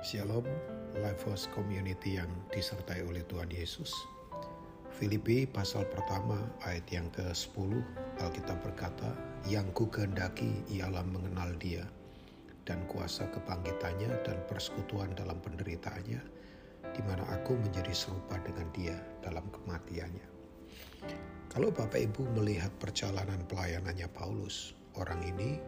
Shalom, 0.00 0.48
Lifehouse 0.96 1.44
Community 1.52 2.16
yang 2.16 2.32
disertai 2.48 3.04
oleh 3.04 3.20
Tuhan 3.28 3.52
Yesus. 3.52 3.92
Filipi 4.96 5.44
pasal 5.44 5.84
pertama 5.92 6.40
ayat 6.64 6.88
yang 6.88 7.12
ke-10 7.12 7.84
Alkitab 8.16 8.64
berkata, 8.64 9.12
Yang 9.44 9.76
ku 9.76 9.84
kehendaki 9.92 10.64
ialah 10.72 11.04
mengenal 11.04 11.52
dia 11.60 11.84
dan 12.64 12.80
kuasa 12.88 13.28
kebangkitannya 13.28 14.24
dan 14.24 14.40
persekutuan 14.48 15.12
dalam 15.12 15.36
penderitaannya, 15.44 16.20
di 16.96 17.02
mana 17.04 17.20
aku 17.36 17.60
menjadi 17.60 17.92
serupa 17.92 18.40
dengan 18.40 18.72
dia 18.72 18.96
dalam 19.20 19.44
kematiannya. 19.52 20.24
Kalau 21.52 21.68
Bapak 21.68 22.00
Ibu 22.00 22.40
melihat 22.40 22.72
perjalanan 22.80 23.44
pelayanannya 23.52 24.08
Paulus, 24.16 24.72
orang 24.96 25.20
ini 25.28 25.60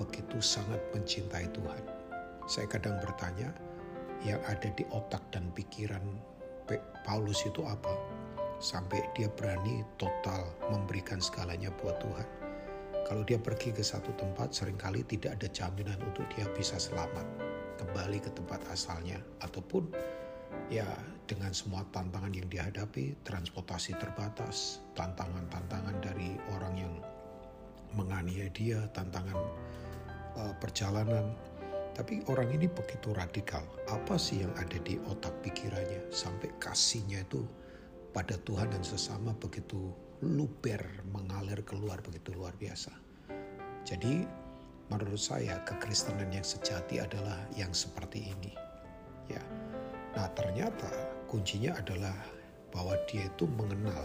begitu 0.00 0.40
sangat 0.40 0.80
mencintai 0.96 1.52
Tuhan. 1.52 1.95
Saya 2.46 2.70
kadang 2.70 3.02
bertanya, 3.02 3.50
yang 4.22 4.38
ada 4.46 4.70
di 4.72 4.86
otak 4.94 5.22
dan 5.34 5.50
pikiran 5.52 6.02
Paulus 7.02 7.42
itu 7.46 7.62
apa? 7.66 7.94
Sampai 8.62 9.02
dia 9.18 9.28
berani 9.30 9.84
total 10.00 10.48
memberikan 10.70 11.20
segalanya 11.20 11.68
buat 11.82 11.98
Tuhan. 12.00 12.28
Kalau 13.06 13.22
dia 13.22 13.38
pergi 13.38 13.70
ke 13.70 13.82
satu 13.82 14.10
tempat, 14.18 14.50
sering 14.50 14.74
kali 14.74 15.06
tidak 15.06 15.38
ada 15.38 15.46
jaminan 15.50 15.98
untuk 16.02 16.26
dia 16.34 16.46
bisa 16.54 16.74
selamat 16.74 17.22
kembali 17.78 18.18
ke 18.18 18.30
tempat 18.34 18.58
asalnya, 18.72 19.20
ataupun 19.46 19.90
ya 20.72 20.86
dengan 21.30 21.54
semua 21.54 21.86
tantangan 21.94 22.34
yang 22.34 22.50
dihadapi, 22.50 23.14
transportasi 23.22 23.94
terbatas, 23.98 24.82
tantangan-tantangan 24.98 25.98
dari 26.02 26.34
orang 26.50 26.74
yang 26.74 26.94
menganiaya 27.94 28.50
dia, 28.50 28.82
tantangan 28.90 29.38
uh, 30.34 30.54
perjalanan, 30.58 31.30
tapi 31.96 32.20
orang 32.28 32.52
ini 32.52 32.68
begitu 32.68 33.16
radikal. 33.16 33.64
Apa 33.88 34.20
sih 34.20 34.44
yang 34.44 34.52
ada 34.60 34.76
di 34.84 35.00
otak 35.08 35.32
pikirannya 35.40 36.12
sampai 36.12 36.52
kasihnya 36.60 37.24
itu 37.24 37.40
pada 38.12 38.36
Tuhan 38.44 38.68
dan 38.68 38.84
sesama 38.84 39.32
begitu 39.40 39.88
luber 40.20 40.84
mengalir 41.08 41.64
keluar 41.64 42.04
begitu 42.04 42.36
luar 42.36 42.52
biasa. 42.60 42.92
Jadi 43.88 44.28
menurut 44.92 45.16
saya 45.16 45.56
kekristenan 45.64 46.28
yang 46.28 46.44
sejati 46.44 47.00
adalah 47.00 47.40
yang 47.56 47.72
seperti 47.72 48.28
ini. 48.28 48.52
Ya. 49.32 49.40
Nah, 50.12 50.28
ternyata 50.36 50.92
kuncinya 51.32 51.80
adalah 51.80 52.14
bahwa 52.76 52.92
dia 53.08 53.24
itu 53.24 53.48
mengenal 53.56 54.04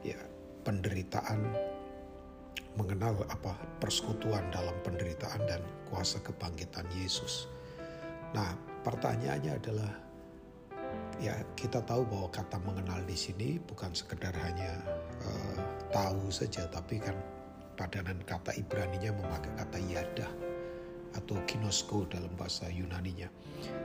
ya 0.00 0.16
penderitaan 0.64 1.52
mengenal 2.76 3.16
apa 3.28 3.52
persekutuan 3.78 4.42
dalam 4.48 4.74
penderitaan 4.80 5.44
dan 5.44 5.60
kuasa 5.92 6.20
kebangkitan 6.24 6.88
Yesus. 6.96 7.48
Nah, 8.32 8.56
pertanyaannya 8.80 9.52
adalah 9.60 9.92
ya 11.20 11.36
kita 11.54 11.84
tahu 11.84 12.08
bahwa 12.08 12.28
kata 12.32 12.56
mengenal 12.64 13.00
di 13.04 13.14
sini 13.14 13.60
bukan 13.62 13.92
sekedar 13.92 14.32
hanya 14.40 14.80
uh, 15.22 15.56
tahu 15.92 16.32
saja 16.32 16.64
tapi 16.72 16.98
kan 16.98 17.14
padanan 17.76 18.20
kata 18.24 18.56
Ibrani-nya 18.56 19.12
memakai 19.12 19.52
kata 19.56 19.78
yadah 19.92 20.30
atau 21.12 21.36
kinosko 21.44 22.08
dalam 22.08 22.32
bahasa 22.40 22.72
Yunani-nya. 22.72 23.28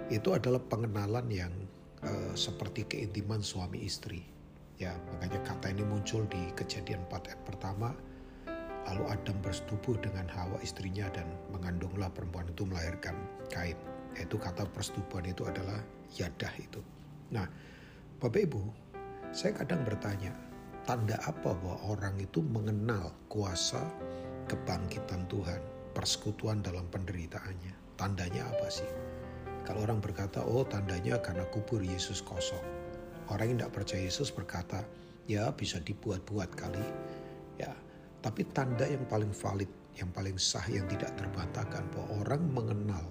Itu 0.08 0.32
adalah 0.32 0.64
pengenalan 0.64 1.28
yang 1.28 1.52
uh, 2.08 2.32
seperti 2.34 2.88
keintiman 2.88 3.44
suami 3.44 3.84
istri. 3.84 4.24
Ya, 4.78 4.94
makanya 5.12 5.42
kata 5.44 5.74
ini 5.74 5.84
muncul 5.84 6.24
di 6.30 6.54
Kejadian 6.54 7.04
4 7.10 7.34
ayat 7.34 7.42
pertama 7.44 7.92
Lalu 8.88 9.04
Adam 9.12 9.38
bersetubuh 9.44 10.00
dengan 10.00 10.32
Hawa 10.32 10.58
istrinya 10.64 11.12
dan 11.12 11.28
mengandunglah 11.52 12.08
perempuan 12.08 12.48
itu 12.48 12.64
melahirkan 12.64 13.16
Kain. 13.52 13.76
Yaitu 14.16 14.40
kata 14.40 14.66
persetubuhan 14.72 15.28
itu 15.28 15.44
adalah 15.44 15.78
yadah 16.16 16.54
itu. 16.58 16.80
Nah, 17.30 17.46
Bapak 18.18 18.48
Ibu, 18.48 18.64
saya 19.36 19.54
kadang 19.54 19.84
bertanya, 19.84 20.32
tanda 20.88 21.20
apa 21.28 21.52
bahwa 21.54 21.78
orang 21.86 22.16
itu 22.18 22.40
mengenal 22.42 23.12
kuasa 23.28 23.84
kebangkitan 24.48 25.28
Tuhan, 25.28 25.60
persekutuan 25.92 26.64
dalam 26.64 26.88
penderitaannya? 26.88 28.00
Tandanya 28.00 28.48
apa 28.48 28.72
sih? 28.72 28.88
Kalau 29.68 29.84
orang 29.84 30.00
berkata, 30.00 30.40
oh 30.48 30.64
tandanya 30.64 31.20
karena 31.20 31.44
kubur 31.52 31.84
Yesus 31.84 32.24
kosong. 32.24 32.64
Orang 33.28 33.52
yang 33.52 33.68
tidak 33.68 33.84
percaya 33.84 34.08
Yesus 34.08 34.32
berkata, 34.32 34.80
ya 35.28 35.52
bisa 35.52 35.84
dibuat-buat 35.84 36.56
kali. 36.56 36.88
Tapi 38.28 38.44
tanda 38.52 38.84
yang 38.84 39.08
paling 39.08 39.32
valid, 39.32 39.72
yang 39.96 40.12
paling 40.12 40.36
sah, 40.36 40.68
yang 40.68 40.84
tidak 40.92 41.16
terbantahkan 41.16 41.88
bahwa 41.96 42.28
orang 42.28 42.44
mengenal 42.52 43.08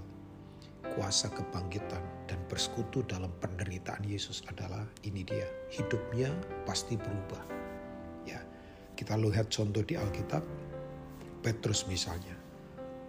kuasa 0.93 1.33
kebangkitan 1.33 2.05
dan 2.29 2.37
bersekutu 2.53 3.01
dalam 3.09 3.33
penderitaan 3.41 4.05
Yesus 4.05 4.45
adalah 4.53 4.85
ini 5.09 5.25
dia. 5.25 5.49
Hidupnya 5.73 6.29
pasti 6.69 7.01
berubah. 7.01 7.41
Ya, 8.29 8.45
kita 8.93 9.17
lihat 9.17 9.49
contoh 9.49 9.81
di 9.81 9.97
Alkitab, 9.97 10.45
Petrus 11.41 11.89
misalnya. 11.89 12.37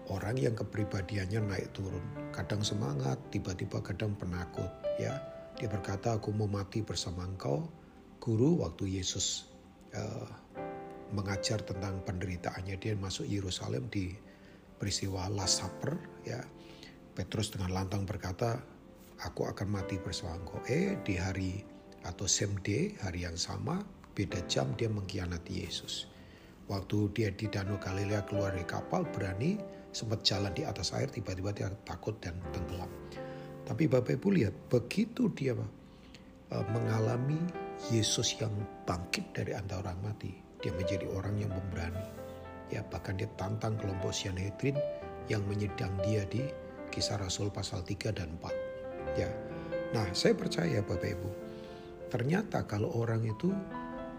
Orang 0.08 0.40
yang 0.40 0.56
kepribadiannya 0.56 1.44
naik 1.44 1.76
turun, 1.76 2.32
kadang 2.32 2.64
semangat, 2.64 3.20
tiba-tiba 3.36 3.84
kadang 3.84 4.16
penakut, 4.16 4.72
ya. 4.96 5.20
Dia 5.60 5.68
berkata, 5.68 6.16
"Aku 6.16 6.32
mau 6.32 6.48
mati 6.48 6.80
bersama 6.80 7.28
engkau." 7.28 7.68
Guru 8.24 8.64
waktu 8.64 8.96
Yesus 8.96 9.52
uh, 9.92 10.32
mengajar 11.12 11.64
tentang 11.64 12.04
penderitaannya. 12.04 12.76
Dia 12.80 12.94
masuk 12.98 13.28
Yerusalem 13.28 13.88
di 13.88 14.12
peristiwa 14.78 15.28
Last 15.32 15.64
Supper 15.64 15.96
ya. 16.24 16.42
Petrus 17.18 17.50
dengan 17.50 17.74
lantang 17.74 18.06
berkata 18.06 18.62
aku 19.26 19.50
akan 19.50 19.68
mati 19.74 19.98
bersama 19.98 20.38
engkau. 20.38 20.62
Eh 20.70 21.02
di 21.02 21.18
hari 21.18 21.66
atau 22.06 22.30
same 22.30 22.56
day 22.62 22.94
hari 23.02 23.26
yang 23.26 23.36
sama 23.36 23.82
beda 24.14 24.46
jam 24.46 24.70
dia 24.78 24.88
mengkhianati 24.88 25.66
Yesus. 25.66 26.06
Waktu 26.68 27.10
dia 27.16 27.30
di 27.32 27.48
Danau 27.48 27.80
Galilea 27.80 28.28
keluar 28.28 28.54
dari 28.54 28.68
kapal 28.68 29.08
berani 29.08 29.58
sempat 29.96 30.22
jalan 30.22 30.52
di 30.54 30.68
atas 30.68 30.94
air 30.94 31.10
tiba-tiba 31.10 31.56
dia 31.56 31.72
takut 31.88 32.14
dan 32.22 32.38
tenggelam. 32.54 32.92
Tapi 33.66 33.88
Bapak 33.90 34.20
Ibu 34.20 34.30
lihat 34.36 34.56
begitu 34.70 35.32
dia 35.34 35.56
uh, 35.58 36.66
mengalami 36.72 37.40
Yesus 37.90 38.36
yang 38.40 38.52
bangkit 38.86 39.32
dari 39.36 39.56
antara 39.58 39.90
orang 39.90 40.00
mati 40.12 40.47
dia 40.62 40.74
menjadi 40.74 41.06
orang 41.14 41.38
yang 41.38 41.52
memberani. 41.54 42.06
Ya, 42.68 42.84
bahkan 42.92 43.16
dia 43.16 43.30
tantang 43.40 43.80
kelompok 43.80 44.12
Sanhedrin 44.12 44.76
yang 45.32 45.44
menyedang 45.48 45.94
dia 46.04 46.28
di 46.28 46.44
kisah 46.92 47.20
Rasul 47.20 47.52
pasal 47.52 47.84
3 47.84 48.12
dan 48.16 48.36
4. 48.42 49.20
Ya. 49.20 49.30
Nah, 49.96 50.08
saya 50.12 50.36
percaya 50.36 50.84
Bapak 50.84 51.16
Ibu, 51.16 51.30
ternyata 52.12 52.68
kalau 52.68 52.92
orang 52.92 53.24
itu 53.24 53.56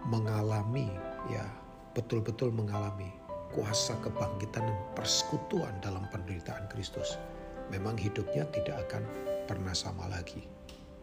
mengalami 0.08 0.88
ya, 1.28 1.44
betul-betul 1.92 2.48
mengalami 2.48 3.12
kuasa 3.52 3.96
kebangkitan 4.00 4.64
dan 4.64 4.78
persekutuan 4.96 5.72
dalam 5.84 6.08
penderitaan 6.08 6.68
Kristus, 6.72 7.20
memang 7.68 7.96
hidupnya 8.00 8.48
tidak 8.52 8.88
akan 8.88 9.04
pernah 9.44 9.76
sama 9.76 10.08
lagi. 10.08 10.44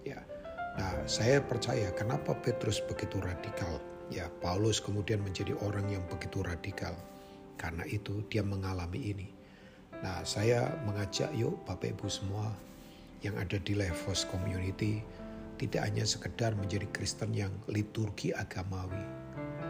Ya. 0.02 0.22
Nah, 0.76 1.06
saya 1.06 1.40
percaya 1.40 1.94
kenapa 1.94 2.34
Petrus 2.42 2.82
begitu 2.84 3.22
radikal 3.22 3.80
Ya, 4.14 4.30
Paulus 4.42 4.78
kemudian 4.78 5.26
menjadi 5.26 5.58
orang 5.66 5.90
yang 5.90 6.06
begitu 6.06 6.46
radikal. 6.46 6.94
Karena 7.58 7.88
itu 7.90 8.22
dia 8.30 8.46
mengalami 8.46 9.16
ini. 9.16 9.28
Nah, 10.04 10.22
saya 10.28 10.76
mengajak 10.84 11.32
yuk 11.34 11.58
Bapak 11.64 11.96
Ibu 11.96 12.08
semua 12.12 12.52
yang 13.24 13.40
ada 13.40 13.58
di 13.58 13.74
Levos 13.74 14.28
Community 14.28 15.02
tidak 15.56 15.88
hanya 15.88 16.04
sekedar 16.04 16.52
menjadi 16.54 16.84
Kristen 16.92 17.32
yang 17.32 17.52
liturgi 17.72 18.36
agamawi, 18.36 19.00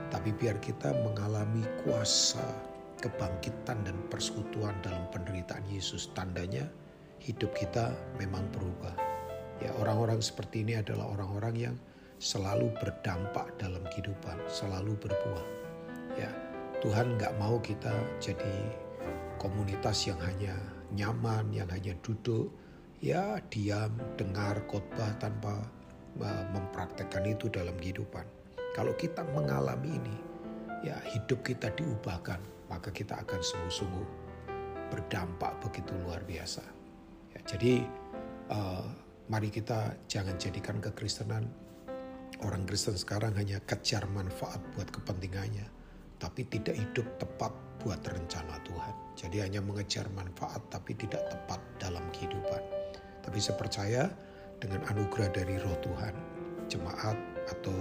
tapi 0.10 0.34
biar 0.34 0.58
kita 0.58 0.92
mengalami 1.06 1.62
kuasa 1.86 2.42
kebangkitan 3.06 3.86
dan 3.86 3.94
persekutuan 4.10 4.74
dalam 4.82 5.06
penderitaan 5.14 5.62
Yesus. 5.70 6.10
Tandanya 6.18 6.66
hidup 7.22 7.54
kita 7.54 7.94
memang 8.18 8.50
berubah. 8.50 8.98
Ya, 9.62 9.72
orang-orang 9.78 10.20
seperti 10.20 10.66
ini 10.66 10.76
adalah 10.82 11.06
orang-orang 11.14 11.56
yang 11.56 11.76
selalu 12.20 12.72
berdampak 12.80 13.52
dalam 13.60 13.84
kehidupan, 13.92 14.40
selalu 14.48 14.96
berbuah. 15.00 15.48
Ya, 16.16 16.32
Tuhan 16.80 17.20
nggak 17.20 17.36
mau 17.40 17.60
kita 17.60 17.92
jadi 18.24 18.56
komunitas 19.40 20.08
yang 20.08 20.20
hanya 20.24 20.56
nyaman, 20.96 21.52
yang 21.52 21.68
hanya 21.68 21.92
duduk, 22.00 22.48
ya 23.04 23.40
diam, 23.52 23.92
dengar 24.16 24.64
khotbah 24.72 25.12
tanpa 25.20 25.60
mempraktekkan 26.56 27.28
itu 27.28 27.52
dalam 27.52 27.76
kehidupan. 27.76 28.24
Kalau 28.72 28.96
kita 28.96 29.24
mengalami 29.36 30.00
ini, 30.00 30.16
ya 30.88 30.96
hidup 31.12 31.44
kita 31.44 31.72
diubahkan, 31.76 32.40
maka 32.72 32.92
kita 32.92 33.20
akan 33.20 33.40
sungguh-sungguh 33.44 34.08
berdampak 34.92 35.60
begitu 35.60 35.92
luar 36.08 36.24
biasa. 36.24 36.64
Ya, 37.36 37.40
jadi 37.44 37.84
uh, 38.52 38.88
mari 39.28 39.52
kita 39.52 39.96
jangan 40.08 40.40
jadikan 40.40 40.80
kekristenan 40.80 41.48
Orang 42.44 42.68
Kristen 42.68 43.00
sekarang 43.00 43.32
hanya 43.40 43.64
kejar 43.64 44.04
manfaat 44.12 44.60
buat 44.76 44.92
kepentingannya, 44.92 45.64
tapi 46.20 46.44
tidak 46.52 46.76
hidup 46.76 47.08
tepat 47.16 47.56
buat 47.80 48.04
rencana 48.04 48.60
Tuhan. 48.68 48.96
Jadi 49.16 49.38
hanya 49.40 49.64
mengejar 49.64 50.10
manfaat 50.12 50.60
tapi 50.68 50.98
tidak 51.00 51.24
tepat 51.32 51.64
dalam 51.80 52.04
kehidupan. 52.12 52.60
Tapi 53.24 53.38
saya 53.40 53.56
percaya 53.56 54.04
dengan 54.60 54.84
anugerah 54.92 55.32
dari 55.32 55.56
roh 55.64 55.78
Tuhan, 55.80 56.14
jemaat 56.68 57.16
atau 57.48 57.76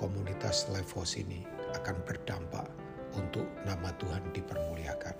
komunitas 0.00 0.72
Levos 0.72 1.20
ini 1.20 1.44
akan 1.76 2.00
berdampak 2.08 2.64
untuk 3.12 3.44
nama 3.68 3.92
Tuhan 4.00 4.32
dipermuliakan. 4.32 5.16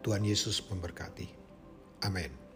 Tuhan 0.00 0.24
Yesus 0.24 0.64
memberkati. 0.72 1.28
Amin. 2.08 2.47